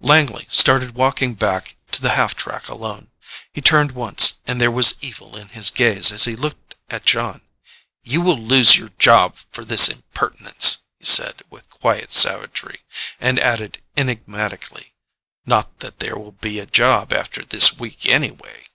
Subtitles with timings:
[0.00, 3.10] Langley started walking back to the half track alone.
[3.54, 7.40] He turned once and there was evil in his gaze as he looked at Jon.
[8.02, 12.80] "You will lose your job for this impertinence," he said with quiet savagery,
[13.18, 14.92] and added, enigmatically,
[15.46, 18.66] "not that there will be a job after this week anyway."